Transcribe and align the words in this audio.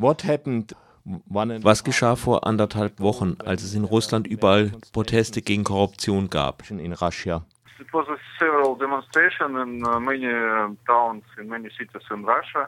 Was 0.00 1.84
geschah 1.84 2.16
vor 2.16 2.46
anderthalb 2.46 3.00
Wochen, 3.00 3.36
als 3.44 3.62
es 3.62 3.74
in 3.74 3.84
Russland 3.84 4.26
überall 4.26 4.72
Proteste 4.94 5.42
gegen 5.42 5.62
Korruption 5.62 6.30
gab? 6.30 6.70
In 6.70 6.94
Russia. 6.94 7.44
It 7.78 7.92
was 7.92 8.06
a 8.08 8.16
several 8.38 8.76
demonstration 8.76 9.56
in 9.56 9.86
uh, 9.86 10.00
many 10.00 10.26
uh, 10.26 10.70
towns, 10.86 11.24
in 11.38 11.48
many 11.48 11.68
cities 11.70 12.02
in 12.10 12.24
Russia, 12.24 12.66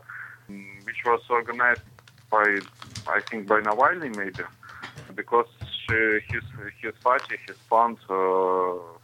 which 0.84 1.04
was 1.06 1.20
organized 1.30 1.82
by, 2.30 2.60
I 3.06 3.20
think, 3.30 3.46
by 3.46 3.60
Navalny 3.60 4.14
maybe, 4.16 4.44
because 5.14 5.48
his 5.88 6.44
his 6.80 6.94
party, 7.02 7.36
his 7.46 7.56
fund, 7.68 7.98
uh, 8.10 8.14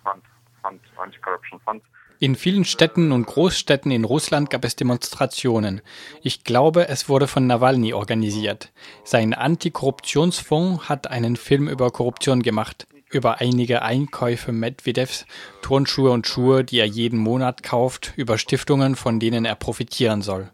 fund, 0.04 0.22
fund, 0.62 0.80
anti-corruption 1.02 1.60
fund. 1.64 1.80
In 2.20 2.34
vielen 2.34 2.64
Städten 2.64 3.12
und 3.12 3.26
Großstädten 3.26 3.92
in 3.92 4.04
Russland 4.04 4.50
gab 4.50 4.64
es 4.64 4.74
Demonstrationen. 4.74 5.82
Ich 6.20 6.42
glaube, 6.42 6.88
es 6.88 7.08
wurde 7.08 7.28
von 7.28 7.46
Nawalny 7.46 7.92
organisiert. 7.92 8.72
Sein 9.04 9.34
Antikorruptionsfonds 9.34 10.88
hat 10.88 11.06
einen 11.06 11.36
Film 11.36 11.68
über 11.68 11.92
Korruption 11.92 12.42
gemacht, 12.42 12.88
über 13.12 13.40
einige 13.40 13.82
Einkäufe 13.82 14.50
Medvedevs, 14.50 15.26
Turnschuhe 15.62 16.10
und 16.10 16.26
Schuhe, 16.26 16.64
die 16.64 16.80
er 16.80 16.86
jeden 16.86 17.20
Monat 17.20 17.62
kauft, 17.62 18.14
über 18.16 18.36
Stiftungen, 18.36 18.96
von 18.96 19.20
denen 19.20 19.44
er 19.44 19.54
profitieren 19.54 20.20
soll. 20.20 20.50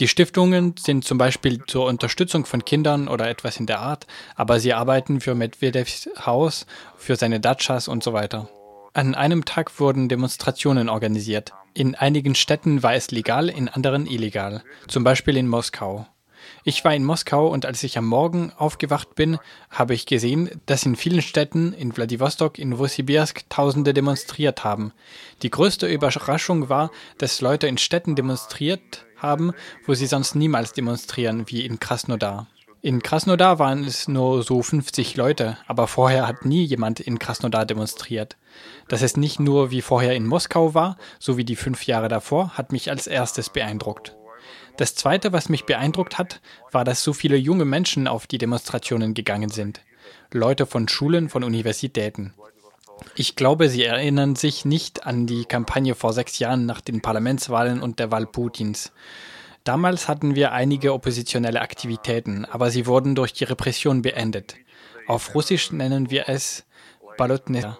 Die 0.00 0.08
Stiftungen 0.08 0.74
sind 0.76 1.04
zum 1.04 1.18
Beispiel 1.18 1.60
zur 1.64 1.86
Unterstützung 1.86 2.44
von 2.44 2.64
Kindern 2.64 3.06
oder 3.06 3.28
etwas 3.28 3.58
in 3.58 3.66
der 3.66 3.78
Art, 3.78 4.08
aber 4.34 4.58
sie 4.58 4.72
arbeiten 4.72 5.20
für 5.20 5.36
Medvedevs 5.36 6.08
Haus, 6.26 6.66
für 6.96 7.14
seine 7.14 7.38
Dachas 7.38 7.86
und 7.86 8.02
so 8.02 8.12
weiter. 8.12 8.48
An 8.96 9.16
einem 9.16 9.44
Tag 9.44 9.80
wurden 9.80 10.08
Demonstrationen 10.08 10.88
organisiert. 10.88 11.52
In 11.74 11.96
einigen 11.96 12.36
Städten 12.36 12.84
war 12.84 12.94
es 12.94 13.10
legal, 13.10 13.48
in 13.48 13.68
anderen 13.68 14.06
illegal, 14.06 14.62
zum 14.86 15.02
Beispiel 15.02 15.36
in 15.36 15.48
Moskau. 15.48 16.06
Ich 16.62 16.84
war 16.84 16.94
in 16.94 17.02
Moskau 17.02 17.48
und 17.48 17.66
als 17.66 17.82
ich 17.82 17.98
am 17.98 18.06
Morgen 18.06 18.52
aufgewacht 18.56 19.16
bin, 19.16 19.38
habe 19.68 19.94
ich 19.94 20.06
gesehen, 20.06 20.48
dass 20.66 20.86
in 20.86 20.94
vielen 20.94 21.22
Städten, 21.22 21.72
in 21.72 21.90
Vladivostok, 21.90 22.56
in 22.56 22.68
Novosibirsk, 22.68 23.50
Tausende 23.50 23.94
demonstriert 23.94 24.62
haben. 24.62 24.92
Die 25.42 25.50
größte 25.50 25.88
Überraschung 25.88 26.68
war, 26.68 26.92
dass 27.18 27.40
Leute 27.40 27.66
in 27.66 27.78
Städten 27.78 28.14
demonstriert 28.14 29.06
haben, 29.16 29.54
wo 29.86 29.94
sie 29.94 30.06
sonst 30.06 30.36
niemals 30.36 30.72
demonstrieren, 30.72 31.46
wie 31.48 31.66
in 31.66 31.80
Krasnodar. 31.80 32.46
In 32.84 33.02
Krasnodar 33.02 33.58
waren 33.58 33.82
es 33.84 34.08
nur 34.08 34.42
so 34.42 34.60
50 34.60 35.16
Leute, 35.16 35.56
aber 35.66 35.86
vorher 35.86 36.28
hat 36.28 36.44
nie 36.44 36.64
jemand 36.64 37.00
in 37.00 37.18
Krasnodar 37.18 37.64
demonstriert. 37.64 38.36
Dass 38.88 39.00
es 39.00 39.16
nicht 39.16 39.40
nur 39.40 39.70
wie 39.70 39.80
vorher 39.80 40.14
in 40.14 40.26
Moskau 40.26 40.74
war, 40.74 40.98
so 41.18 41.38
wie 41.38 41.46
die 41.46 41.56
fünf 41.56 41.86
Jahre 41.86 42.08
davor, 42.08 42.58
hat 42.58 42.72
mich 42.72 42.90
als 42.90 43.06
erstes 43.06 43.48
beeindruckt. 43.48 44.14
Das 44.76 44.94
Zweite, 44.94 45.32
was 45.32 45.48
mich 45.48 45.64
beeindruckt 45.64 46.18
hat, 46.18 46.42
war, 46.72 46.84
dass 46.84 47.02
so 47.02 47.14
viele 47.14 47.38
junge 47.38 47.64
Menschen 47.64 48.06
auf 48.06 48.26
die 48.26 48.36
Demonstrationen 48.36 49.14
gegangen 49.14 49.48
sind. 49.48 49.80
Leute 50.30 50.66
von 50.66 50.86
Schulen, 50.86 51.30
von 51.30 51.42
Universitäten. 51.42 52.34
Ich 53.16 53.34
glaube, 53.34 53.70
sie 53.70 53.84
erinnern 53.84 54.36
sich 54.36 54.66
nicht 54.66 55.06
an 55.06 55.26
die 55.26 55.46
Kampagne 55.46 55.94
vor 55.94 56.12
sechs 56.12 56.38
Jahren 56.38 56.66
nach 56.66 56.82
den 56.82 57.00
Parlamentswahlen 57.00 57.80
und 57.80 57.98
der 57.98 58.10
Wahl 58.10 58.26
Putins. 58.26 58.92
Damals 59.64 60.08
hatten 60.08 60.34
wir 60.34 60.52
einige 60.52 60.92
oppositionelle 60.92 61.62
Aktivitäten, 61.62 62.44
aber 62.44 62.70
sie 62.70 62.86
wurden 62.86 63.14
durch 63.14 63.32
die 63.32 63.44
Repression 63.44 64.02
beendet. 64.02 64.56
Auf 65.06 65.34
Russisch 65.34 65.72
nennen 65.72 66.10
wir 66.10 66.28
es 66.28 66.64
Balotnesa. 67.16 67.78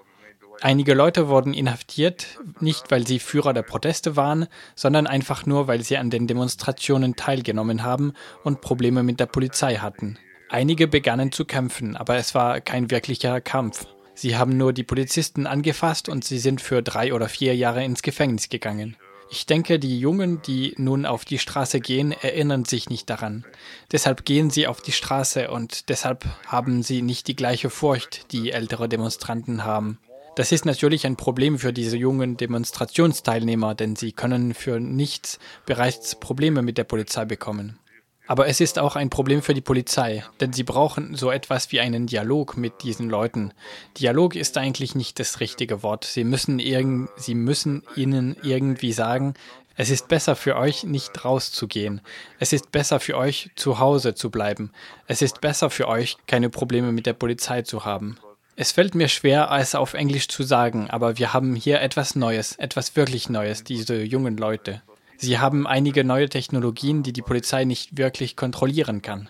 Einige 0.63 0.95
Leute 0.95 1.29
wurden 1.29 1.53
inhaftiert, 1.53 2.39
nicht 2.61 2.91
weil 2.91 3.07
sie 3.07 3.19
Führer 3.19 3.53
der 3.53 3.63
Proteste 3.63 4.17
waren, 4.17 4.47
sondern 4.75 5.07
einfach 5.07 5.45
nur, 5.45 5.67
weil 5.67 5.83
sie 5.83 5.99
an 5.99 6.09
den 6.09 6.27
Demonstrationen 6.27 7.17
teilgenommen 7.17 7.83
haben 7.83 8.15
und 8.45 8.63
Probleme 8.63 9.03
mit 9.03 9.21
der 9.21 9.27
Polizei 9.27 9.77
hatten. 9.77 10.19
Einige 10.49 10.89
begannen 10.89 11.33
zu 11.33 11.45
kämpfen, 11.45 11.97
aber 11.97 12.17
es 12.17 12.35
war 12.35 12.63
kein 12.63 12.91
wirklicher 12.91 13.43
Kampf. 13.43 13.87
Sie 14.15 14.37
haben 14.37 14.57
nur 14.57 14.73
die 14.73 14.85
Polizisten 14.85 15.47
angefasst 15.47 16.09
und 16.09 16.25
sie 16.25 16.39
sind 16.39 16.63
für 16.63 16.83
drei 16.83 17.13
oder 17.13 17.29
vier 17.29 17.55
Jahre 17.57 17.85
ins 17.85 18.03
Gefängnis 18.03 18.49
gegangen. 18.49 18.97
Ich 19.31 19.47
denke, 19.47 19.79
die 19.79 19.99
Jungen, 19.99 20.43
die 20.43 20.75
nun 20.77 21.07
auf 21.07 21.25
die 21.25 21.39
Straße 21.39 21.81
gehen, 21.81 22.13
erinnern 22.13 22.65
sich 22.65 22.89
nicht 22.89 23.11
daran. 23.11 23.45
Deshalb 23.91 24.25
gehen 24.25 24.51
sie 24.51 24.67
auf 24.67 24.81
die 24.81 24.93
Straße 24.93 25.51
und 25.51 25.89
deshalb 25.89 26.25
haben 26.47 26.83
sie 26.83 27.03
nicht 27.03 27.27
die 27.27 27.37
gleiche 27.37 27.71
Furcht, 27.71 28.33
die 28.33 28.53
ältere 28.53 28.89
Demonstranten 28.89 29.65
haben. 29.65 29.99
Das 30.37 30.51
ist 30.51 30.65
natürlich 30.65 31.07
ein 31.07 31.17
Problem 31.17 31.59
für 31.59 31.73
diese 31.73 31.97
jungen 31.97 32.37
Demonstrationsteilnehmer, 32.37 33.75
denn 33.75 33.95
sie 33.95 34.13
können 34.13 34.53
für 34.53 34.81
nichts 34.81 35.39
bereits 35.65 36.17
Probleme 36.17 36.63
mit 36.63 36.77
der 36.77 36.85
Polizei 36.85 37.25
bekommen. 37.25 37.79
Aber 38.27 38.49
es 38.49 38.61
ist 38.61 38.79
auch 38.79 38.97
ein 38.97 39.11
Problem 39.11 39.43
für 39.43 39.53
die 39.53 39.61
Polizei, 39.61 40.25
denn 40.41 40.53
sie 40.53 40.63
brauchen 40.63 41.15
so 41.15 41.31
etwas 41.31 41.73
wie 41.73 41.81
einen 41.81 42.07
Dialog 42.07 42.57
mit 42.57 42.83
diesen 42.83 43.11
Leuten. 43.11 43.53
Dialog 43.99 44.35
ist 44.35 44.57
eigentlich 44.57 44.95
nicht 44.95 45.21
das 45.21 45.41
richtige 45.41 45.83
Wort. 45.83 46.05
Sie 46.05 46.25
müssen, 46.25 46.59
irgend, 46.59 47.11
sie 47.17 47.35
müssen 47.35 47.83
ihnen 47.97 48.37
irgendwie 48.43 48.93
sagen, 48.93 49.35
es 49.77 49.91
ist 49.91 50.09
besser 50.09 50.37
für 50.37 50.57
euch, 50.57 50.85
nicht 50.85 51.25
rauszugehen. 51.25 52.01
Es 52.39 52.53
ist 52.53 52.71
besser 52.73 53.01
für 53.01 53.17
euch, 53.17 53.51
zu 53.57 53.79
Hause 53.79 54.15
zu 54.15 54.31
bleiben. 54.31 54.71
Es 55.07 55.21
ist 55.21 55.41
besser 55.41 55.69
für 55.69 55.89
euch, 55.89 56.17
keine 56.27 56.49
Probleme 56.49 56.93
mit 56.93 57.07
der 57.07 57.13
Polizei 57.13 57.63
zu 57.63 57.85
haben. 57.85 58.17
Es 58.57 58.71
fällt 58.71 58.95
mir 58.95 59.09
schwer, 59.09 59.51
es 59.51 59.75
auf 59.75 59.95
Englisch 59.95 60.29
zu 60.29 60.45
sagen, 60.45 60.89
aber 60.89 61.19
wir 61.19 61.35
haben 61.35 61.57
hier 61.57 61.81
etwas 61.81 62.15
Neues, 62.15 62.55
etwas 62.57 62.95
wirklich 62.95 63.29
Neues, 63.29 63.65
diese 63.65 64.01
jungen 64.01 64.37
Leute. 64.37 64.81
Sie 65.17 65.39
haben 65.39 65.67
einige 65.67 66.05
neue 66.05 66.29
Technologien, 66.29 67.03
die 67.03 67.13
die 67.13 67.23
Polizei 67.23 67.65
nicht 67.65 67.97
wirklich 67.97 68.37
kontrollieren 68.37 69.03
kann. 69.03 69.29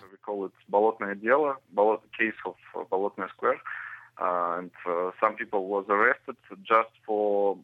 Uh, 4.17 4.59
and 4.59 4.71
uh, 4.87 5.11
some 5.19 5.35
people 5.35 5.67
was 5.67 5.85
arrested 5.89 6.37
just 6.63 6.89
for 7.05 7.57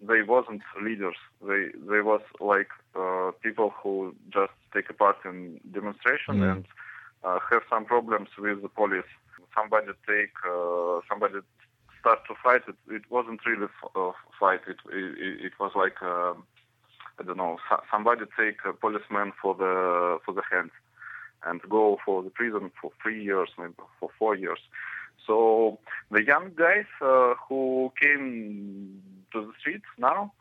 they 0.00 0.22
wasn't 0.22 0.62
leaders. 0.82 1.16
They 1.46 1.70
they 1.88 2.00
was 2.00 2.22
like 2.40 2.68
uh, 2.94 3.32
people 3.42 3.72
who 3.82 4.14
just 4.30 4.52
take 4.72 4.88
a 4.90 4.94
part 4.94 5.18
in 5.24 5.60
demonstration 5.70 6.40
mm. 6.40 6.50
and 6.50 6.64
uh, 7.24 7.38
have 7.50 7.62
some 7.68 7.84
problems 7.84 8.28
with 8.38 8.62
the 8.62 8.68
police. 8.68 9.10
Somebody 9.54 9.92
take 10.06 10.32
uh, 10.48 11.00
somebody 11.08 11.40
start 12.00 12.20
to 12.26 12.34
fight. 12.42 12.62
It, 12.66 12.76
it 12.88 13.02
wasn't 13.10 13.44
really 13.44 13.68
a 13.94 13.98
uh, 13.98 14.12
fight. 14.40 14.60
It, 14.66 14.78
it 14.90 15.46
it 15.46 15.52
was 15.60 15.72
like. 15.74 16.02
Uh, 16.02 16.34
I 17.18 17.22
don't 17.24 17.36
know, 17.36 17.58
somebody 17.90 18.24
take 18.38 18.58
a 18.64 18.72
policeman 18.72 19.32
for 19.40 19.54
the 19.54 20.18
for 20.24 20.32
the 20.32 20.42
hand 20.50 20.70
and 21.44 21.60
go 21.68 21.98
for 22.04 22.22
the 22.22 22.30
prison 22.30 22.70
for 22.80 22.90
three 23.02 23.22
years, 23.22 23.50
maybe 23.58 23.74
for 24.00 24.10
four 24.18 24.34
years. 24.34 24.58
So 25.26 25.78
the 26.10 26.24
young 26.24 26.52
guys 26.56 26.86
uh, 27.00 27.34
who 27.48 27.92
came 28.00 29.02
to 29.32 29.46
the 29.46 29.52
streets 29.60 29.84
now, 29.98 30.32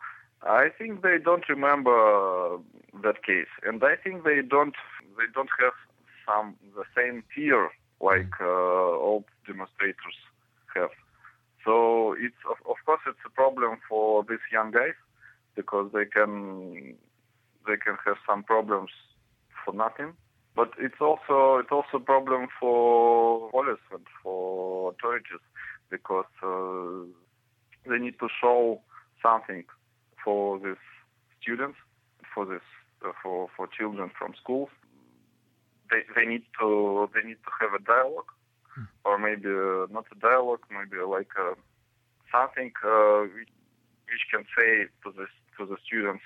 I 0.44 0.70
think 0.70 1.02
they 1.02 1.18
don't 1.24 1.48
remember 1.50 2.58
that 3.04 3.24
case, 3.24 3.52
and 3.64 3.84
I 3.84 3.96
think 3.96 4.24
they 4.24 4.42
don't 4.42 4.76
they 5.18 5.26
don't 5.34 5.50
have 5.60 5.74
some 6.26 6.56
the 6.76 6.84
same 6.96 7.24
fear 7.34 7.70
like 8.00 8.34
uh, 8.42 8.46
old 8.46 9.26
demonstrators 9.46 10.18
have. 10.76 10.90
So 11.64 12.14
it's 12.14 12.42
of, 12.50 12.58
of 12.68 12.78
course 12.86 13.02
it's 13.06 13.20
a 13.26 13.30
problem 13.30 13.78
for 13.88 14.24
these 14.28 14.46
young 14.52 14.72
guys 14.72 14.96
because 15.56 15.92
they 15.94 16.06
can 16.06 16.96
they 17.68 17.78
can 17.78 17.98
have 18.06 18.18
some 18.28 18.44
problems 18.44 18.92
for 19.64 19.74
nothing. 19.74 20.14
But 20.56 20.72
it's 20.78 21.00
also 21.00 21.58
it's 21.58 21.72
also 21.72 21.98
a 21.98 22.00
problem 22.00 22.48
for 22.60 23.50
police 23.52 23.80
and 23.92 24.06
for 24.22 24.92
authorities 24.92 25.40
because 25.90 26.26
uh, 26.44 27.06
they 27.90 27.98
need 27.98 28.20
to 28.20 28.28
show 28.42 28.82
something 29.22 29.64
for 30.24 30.60
these 30.60 30.84
students, 31.42 31.78
for 32.34 32.46
this 32.46 32.62
uh, 33.06 33.12
for 33.24 33.48
for 33.56 33.68
children 33.68 34.12
from 34.18 34.34
schools. 34.42 34.70
They 35.90 36.02
they 36.16 36.26
need 36.26 36.44
to 36.60 37.10
they 37.14 37.28
need 37.28 37.40
to 37.46 37.52
have 37.62 37.74
a 37.74 37.84
dialogue, 37.84 38.32
hmm. 38.76 38.84
or 39.06 39.18
maybe 39.18 39.48
uh, 39.48 39.88
not 39.90 40.06
a 40.12 40.20
dialogue, 40.20 40.64
maybe 40.70 41.02
like 41.02 41.32
uh, 41.40 41.56
something 42.32 42.72
uh, 42.84 43.22
which 43.22 44.26
can 44.32 44.44
say 44.58 44.88
to 45.04 45.14
this 45.18 45.32
to 45.62 45.66
the 45.72 45.78
students. 45.86 46.24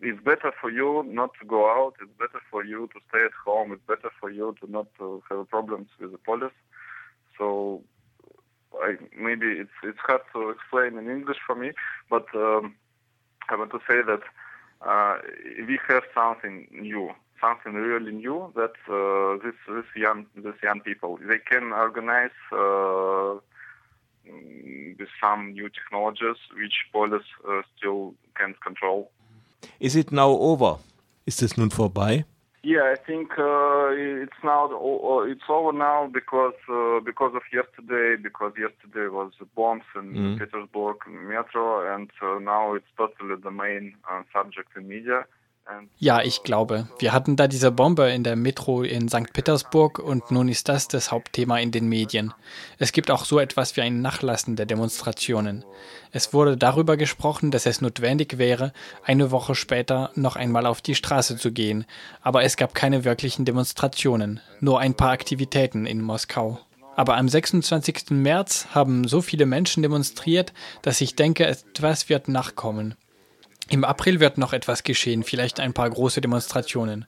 It's 0.00 0.22
better 0.22 0.52
for 0.60 0.70
you 0.70 1.04
not 1.06 1.30
to 1.40 1.46
go 1.46 1.70
out. 1.70 1.94
It's 2.00 2.16
better 2.18 2.40
for 2.50 2.64
you 2.64 2.88
to 2.94 3.00
stay 3.08 3.24
at 3.24 3.36
home. 3.44 3.72
It's 3.72 3.86
better 3.86 4.10
for 4.20 4.30
you 4.30 4.54
to 4.60 4.70
not 4.70 4.86
to 4.98 5.22
have 5.28 5.48
problems 5.48 5.88
with 6.00 6.12
the 6.12 6.18
police. 6.18 6.58
So 7.38 7.82
I, 8.80 8.96
maybe 9.18 9.46
it's 9.62 9.76
it's 9.82 9.98
hard 9.98 10.22
to 10.34 10.50
explain 10.50 10.98
in 10.98 11.10
English 11.10 11.38
for 11.46 11.54
me 11.54 11.72
but 12.08 12.26
um, 12.34 12.74
I 13.48 13.56
want 13.56 13.70
to 13.72 13.80
say 13.88 14.00
that 14.02 14.22
uh, 14.86 15.18
we 15.66 15.78
have 15.88 16.04
something 16.14 16.68
new 16.72 17.10
something 17.40 17.74
really 17.74 18.12
new 18.12 18.52
that 18.54 18.76
uh, 18.88 19.44
this 19.44 19.56
this 19.68 19.84
young 19.96 20.26
this 20.36 20.54
young 20.62 20.80
people 20.80 21.18
they 21.28 21.38
can 21.38 21.72
organize 21.72 22.38
uh, 22.52 23.34
with 24.26 25.08
some 25.20 25.52
new 25.52 25.68
technologies 25.68 26.36
which 26.54 26.74
police 26.92 27.22
uh, 27.48 27.62
still 27.76 28.14
can't 28.36 28.60
control. 28.60 29.10
Is 29.80 29.96
it 29.96 30.12
now 30.12 30.30
over? 30.30 30.76
Is 31.26 31.42
es 31.42 31.56
nun 31.56 31.70
vorbei? 31.70 32.24
Yeah, 32.64 32.92
I 32.92 32.94
think 32.94 33.32
uh, 33.38 33.90
it's 33.90 34.40
now 34.44 34.70
it's 35.26 35.48
over 35.48 35.72
now 35.72 36.08
because 36.12 36.54
uh, 36.68 37.00
because 37.00 37.34
of 37.34 37.42
yesterday 37.52 38.14
because 38.22 38.52
yesterday 38.56 39.08
was 39.08 39.32
bombs 39.56 39.82
in 39.96 40.14
mm. 40.14 40.38
Petersburg 40.38 40.98
metro 41.08 41.92
and 41.92 42.08
uh, 42.22 42.38
now 42.38 42.74
it's 42.74 42.86
totally 42.96 43.34
the 43.42 43.50
main 43.50 43.94
uh, 44.08 44.22
subject 44.32 44.76
in 44.76 44.86
media. 44.86 45.24
Ja, 45.98 46.22
ich 46.22 46.42
glaube. 46.42 46.88
Wir 46.98 47.12
hatten 47.12 47.36
da 47.36 47.46
diese 47.46 47.70
Bombe 47.70 48.10
in 48.10 48.24
der 48.24 48.36
Metro 48.36 48.82
in 48.82 49.08
St. 49.08 49.32
Petersburg 49.32 49.98
und 49.98 50.30
nun 50.30 50.48
ist 50.48 50.68
das 50.68 50.88
das 50.88 51.12
Hauptthema 51.12 51.58
in 51.58 51.70
den 51.70 51.88
Medien. 51.88 52.34
Es 52.78 52.92
gibt 52.92 53.10
auch 53.10 53.24
so 53.24 53.38
etwas 53.38 53.76
wie 53.76 53.82
ein 53.82 54.02
Nachlassen 54.02 54.56
der 54.56 54.66
Demonstrationen. 54.66 55.64
Es 56.10 56.32
wurde 56.32 56.56
darüber 56.56 56.96
gesprochen, 56.96 57.50
dass 57.50 57.66
es 57.66 57.80
notwendig 57.80 58.38
wäre, 58.38 58.72
eine 59.04 59.30
Woche 59.30 59.54
später 59.54 60.10
noch 60.14 60.36
einmal 60.36 60.66
auf 60.66 60.80
die 60.80 60.94
Straße 60.94 61.36
zu 61.36 61.52
gehen, 61.52 61.86
aber 62.20 62.42
es 62.42 62.56
gab 62.56 62.74
keine 62.74 63.04
wirklichen 63.04 63.44
Demonstrationen, 63.44 64.40
nur 64.60 64.80
ein 64.80 64.94
paar 64.94 65.10
Aktivitäten 65.10 65.86
in 65.86 66.02
Moskau. 66.02 66.58
Aber 66.96 67.16
am 67.16 67.28
26. 67.28 68.10
März 68.10 68.66
haben 68.72 69.08
so 69.08 69.22
viele 69.22 69.46
Menschen 69.46 69.82
demonstriert, 69.82 70.52
dass 70.82 71.00
ich 71.00 71.16
denke, 71.16 71.46
etwas 71.46 72.08
wird 72.08 72.28
nachkommen. 72.28 72.96
Im 73.72 73.84
April 73.84 74.20
wird 74.20 74.36
noch 74.36 74.52
etwas 74.52 74.82
geschehen, 74.82 75.22
vielleicht 75.22 75.58
ein 75.58 75.72
paar 75.72 75.88
große 75.88 76.20
Demonstrationen. 76.20 77.06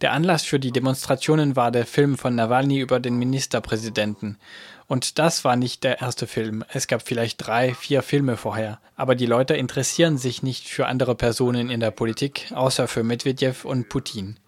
Der 0.00 0.14
Anlass 0.14 0.44
für 0.44 0.58
die 0.58 0.72
Demonstrationen 0.72 1.56
war 1.56 1.70
der 1.70 1.84
Film 1.84 2.16
von 2.16 2.34
Nawalny 2.34 2.80
über 2.80 3.00
den 3.00 3.18
Ministerpräsidenten. 3.18 4.38
Und 4.86 5.18
das 5.18 5.44
war 5.44 5.56
nicht 5.56 5.84
der 5.84 6.00
erste 6.00 6.26
Film. 6.26 6.64
Es 6.72 6.86
gab 6.86 7.06
vielleicht 7.06 7.46
drei, 7.46 7.74
vier 7.74 8.00
Filme 8.00 8.38
vorher. 8.38 8.80
Aber 8.96 9.14
die 9.14 9.26
Leute 9.26 9.56
interessieren 9.56 10.16
sich 10.16 10.42
nicht 10.42 10.70
für 10.70 10.86
andere 10.86 11.16
Personen 11.16 11.68
in 11.68 11.80
der 11.80 11.90
Politik, 11.90 12.50
außer 12.54 12.88
für 12.88 13.02
Medvedev 13.02 13.66
und 13.66 13.90
Putin. 13.90 14.38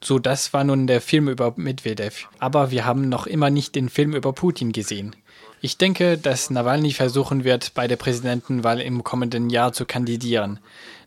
So, 0.00 0.20
das 0.20 0.52
war 0.52 0.62
nun 0.62 0.86
der 0.86 1.00
Film 1.00 1.28
über 1.28 1.54
Medvedev. 1.56 2.28
Aber 2.38 2.70
wir 2.70 2.84
haben 2.84 3.08
noch 3.08 3.26
immer 3.26 3.50
nicht 3.50 3.74
den 3.74 3.88
Film 3.88 4.14
über 4.14 4.32
Putin 4.32 4.70
gesehen. 4.70 5.16
Ich 5.60 5.78
denke, 5.78 6.18
dass 6.18 6.50
Nawalny 6.50 6.92
versuchen 6.92 7.42
wird, 7.42 7.74
bei 7.74 7.88
der 7.88 7.96
Präsidentenwahl 7.96 8.80
im 8.80 9.02
kommenden 9.02 9.50
Jahr 9.50 9.72
zu 9.72 9.86
kandidieren. 9.86 10.60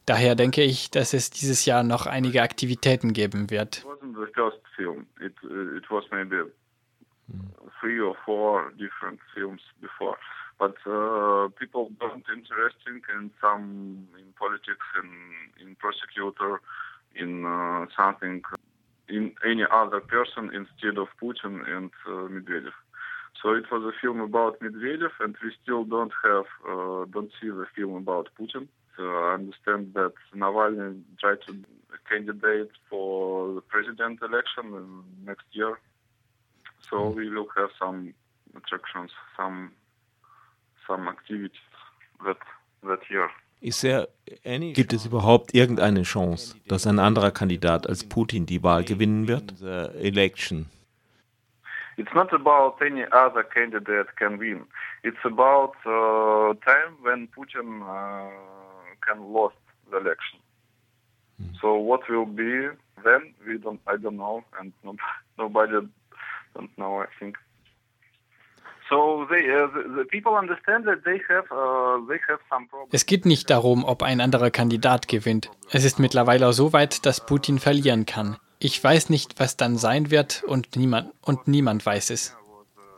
Daher 0.05 0.35
denke 0.35 0.63
ich, 0.63 0.91
dass 0.91 1.13
es 1.13 1.29
dieses 1.29 1.65
Jahr 1.65 1.83
noch 1.83 2.07
einige 2.07 2.41
Aktivitäten 2.41 3.13
geben 3.13 3.49
wird. 3.49 3.85
three 7.79 7.99
or 7.99 8.15
four 8.25 8.71
different 8.77 9.19
films 9.33 9.61
before. 9.81 10.17
But 10.59 10.75
uh, 10.85 11.47
people 11.57 11.89
don't 11.99 12.25
interesting 12.27 13.01
in 13.15 13.31
some 13.41 14.07
in 14.19 14.33
politics 14.37 14.87
and 14.99 15.11
in 15.61 15.75
prosecutor 15.75 16.61
in 17.15 17.45
uh, 17.45 17.85
in 19.07 19.33
any 19.45 19.63
other 19.71 20.01
person 20.01 20.51
instead 20.53 20.97
of 20.97 21.07
Putin 21.21 21.65
and 21.67 21.91
uh, 22.05 22.27
Medvedev. 22.27 22.75
So 23.41 23.53
it 23.53 23.65
was 23.71 23.83
a 23.83 23.97
film 24.01 24.19
about 24.19 24.59
Medvedev, 24.59 25.11
and 25.21 25.35
we 25.41 25.51
still 25.63 25.85
don't 25.85 26.11
have 26.23 26.45
uh, 26.67 27.05
don't 27.13 27.31
see 27.39 27.47
the 27.47 27.65
film 27.75 27.95
about 27.95 28.29
Putin. 28.37 28.67
I 29.03 29.33
understand 29.35 29.93
that 29.93 30.13
Navalny 30.35 31.01
tried 31.19 31.41
to 31.47 31.53
candidate 32.09 32.71
for 32.89 33.53
the 33.55 33.61
president 33.61 34.21
election 34.21 35.03
next 35.25 35.45
year. 35.51 35.77
So 36.89 37.09
hmm. 37.09 37.17
we 37.17 37.29
will 37.29 37.47
have 37.55 37.69
some 37.79 38.13
attractions, 38.55 39.11
some 39.37 39.71
some 40.87 41.07
activities 41.07 41.69
that 42.25 42.37
that 42.83 42.99
year. 43.09 43.29
Gibt 43.61 44.93
es 44.93 45.05
überhaupt 45.05 45.53
irgendeine 45.53 46.03
Chance, 46.03 46.55
dass 46.69 46.87
ein 46.87 46.97
anderer 46.97 47.31
Kandidat 47.31 47.87
als 47.87 48.07
Putin 48.07 48.45
die 48.45 48.63
Wahl 48.63 48.85
gewinnen 48.85 49.27
wird? 49.27 49.61
Election. 50.01 50.67
It's 51.97 52.13
not 52.13 52.31
about 52.31 52.81
any 52.81 53.03
other 53.11 53.43
candidate 53.43 54.07
can 54.15 54.39
win. 54.39 54.65
It's 55.03 55.19
about 55.25 55.73
uh, 55.85 56.53
time 56.63 56.95
when 57.01 57.27
Putin 57.27 57.81
uh, 57.81 58.58
can 59.09 59.33
lost 59.33 59.55
the 59.91 59.97
election. 59.97 60.39
Mm. 61.41 61.59
So 61.61 61.75
what 61.75 62.07
will 62.09 62.25
be 62.25 62.69
then? 63.03 63.33
We 63.45 63.57
don't. 63.57 63.79
I 63.87 63.97
don't 63.97 64.17
know, 64.17 64.43
and 64.59 64.73
not, 64.83 64.95
nobody 65.37 65.87
don't 66.55 66.77
know. 66.77 67.01
I 67.01 67.07
think. 67.19 67.37
Uh, 68.91 69.21
uh, 69.21 69.29
es 72.91 73.05
geht 73.05 73.25
nicht 73.27 73.49
darum, 73.51 73.83
ob 73.85 74.01
ein 74.01 74.19
anderer 74.19 74.49
Kandidat 74.49 75.07
gewinnt. 75.07 75.51
Es 75.69 75.85
ist 75.85 75.99
mittlerweile 75.99 76.51
so 76.53 76.73
weit, 76.73 77.05
dass 77.05 77.23
Putin 77.23 77.59
verlieren 77.59 78.07
kann. 78.07 78.37
Ich 78.57 78.83
weiß 78.83 79.11
nicht, 79.11 79.39
was 79.39 79.57
dann 79.57 79.77
sein 79.77 80.09
wird 80.09 80.43
und 80.43 80.75
niemand, 80.75 81.13
und 81.21 81.47
niemand 81.47 81.85
weiß 81.85 82.09
es. 82.09 82.35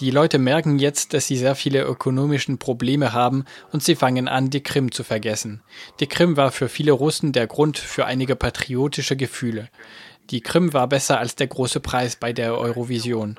Die 0.01 0.09
Leute 0.09 0.39
merken 0.39 0.80
jetzt, 0.80 1.13
dass 1.13 1.27
sie 1.27 1.38
sehr 1.38 1.53
viele 1.53 1.83
ökonomische 1.83 2.57
Probleme 2.57 3.13
haben 3.13 3.45
und 3.71 3.83
sie 3.83 3.94
fangen 3.94 4.27
an, 4.27 4.50
die 4.50 4.63
Krim 4.63 4.92
zu 4.92 5.03
vergessen. 5.03 5.62
Die 6.00 6.07
Krim 6.07 6.38
war 6.38 6.51
für 6.51 6.69
viele 6.69 6.92
Russen 6.92 7.33
der 7.33 7.45
Grund 7.45 7.77
für 7.77 8.07
einige 8.07 8.36
patriotische 8.36 9.15
Gefühle. 9.15 9.69
Die 10.31 10.42
Krim 10.42 10.74
war 10.74 10.88
besser 10.88 11.19
als 11.19 11.36
der 11.36 11.45
große 11.45 11.81
Preis 11.81 12.15
bei 12.15 12.33
der 12.33 12.57
Eurovision. 12.57 13.36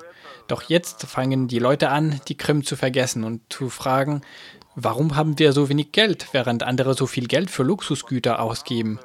Doch 0.47 0.61
jetzt 0.63 1.03
fangen 1.05 1.49
die 1.49 1.59
Leute 1.59 1.89
an, 1.89 2.21
die 2.29 2.37
Krim 2.37 2.63
zu 2.63 2.77
vergessen 2.77 3.25
und 3.25 3.41
zu 3.49 3.67
fragen, 3.67 4.21
warum 4.73 5.17
haben 5.17 5.37
wir 5.39 5.51
so 5.51 5.67
wenig 5.67 5.91
Geld, 5.91 6.27
während 6.31 6.63
andere 6.63 6.93
so 6.93 7.07
viel 7.07 7.27
Geld 7.27 7.51
für 7.51 7.63
Luxusgüter 7.63 8.39
ausgeben? 8.39 8.99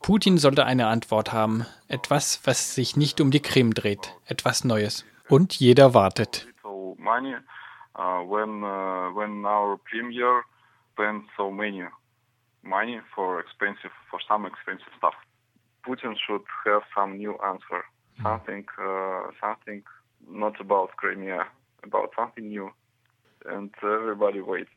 Putin 0.00 0.38
sollte 0.38 0.64
eine 0.64 0.86
Antwort 0.86 1.32
haben, 1.32 1.66
etwas, 1.88 2.38
was 2.44 2.76
sich 2.76 2.96
nicht 2.96 3.20
um 3.20 3.32
die 3.32 3.40
Krim 3.40 3.74
dreht, 3.74 4.14
etwas 4.26 4.62
Neues. 4.62 5.04
Und 5.28 5.56
jeder 5.56 5.92
wartet. 5.92 6.46
Money 7.00 7.34
uh, 7.96 8.20
when 8.20 8.62
uh, 8.64 9.10
when 9.12 9.44
our 9.44 9.78
premier 9.90 10.42
spends 10.92 11.24
so 11.36 11.50
many 11.50 11.82
money 12.62 13.00
for 13.14 13.40
expensive 13.40 13.90
for 14.10 14.20
some 14.28 14.46
expensive 14.46 14.92
stuff. 14.98 15.14
Putin 15.86 16.14
should 16.26 16.42
have 16.66 16.82
some 16.94 17.16
new 17.16 17.36
answer, 17.44 17.82
hmm. 18.16 18.22
something 18.22 18.64
uh, 18.78 19.22
something 19.40 19.82
not 20.28 20.60
about 20.60 20.90
Crimea, 20.96 21.46
about 21.82 22.10
something 22.16 22.48
new, 22.48 22.70
and 23.46 23.70
everybody 23.82 24.40
waits. 24.40 24.70